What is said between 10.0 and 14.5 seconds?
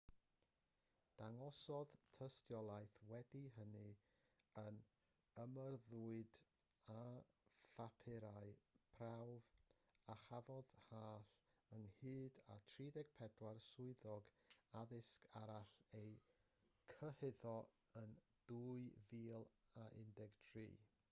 a chafodd hall ynghyd a 34 swyddog